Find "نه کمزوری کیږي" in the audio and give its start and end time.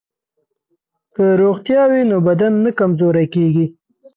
2.63-3.65